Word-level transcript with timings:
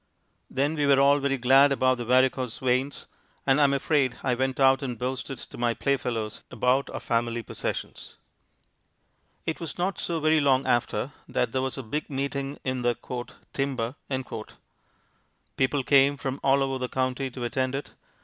Then 0.49 0.73
we 0.73 0.87
were 0.87 0.99
all 0.99 1.19
very 1.19 1.37
glad 1.37 1.71
about 1.71 1.99
the 1.99 2.05
varicose 2.05 2.57
veins, 2.57 3.05
and 3.45 3.61
I 3.61 3.65
am 3.65 3.71
afraid 3.71 4.17
I 4.23 4.33
went 4.33 4.59
out 4.59 4.81
and 4.81 4.97
boasted 4.97 5.37
to 5.37 5.59
my 5.59 5.75
play 5.75 5.95
fellows 5.95 6.43
about 6.49 6.89
our 6.89 6.99
family 6.99 7.43
possessions. 7.43 8.15
It 9.45 9.59
was 9.59 9.77
not 9.77 9.99
so 9.99 10.19
very 10.19 10.39
long 10.41 10.65
after, 10.65 11.11
that 11.27 11.51
there 11.51 11.61
was 11.61 11.77
a 11.77 11.83
Big 11.83 12.09
Meeting 12.09 12.57
in 12.63 12.81
the 12.81 12.97
"timber." 13.53 13.93
People 15.55 15.83
came 15.83 16.17
from 16.17 16.39
all 16.43 16.63
over 16.63 16.79
the 16.79 16.89
county 16.89 17.29
to 17.29 17.43
attend 17.43 17.75
it. 17.75 17.91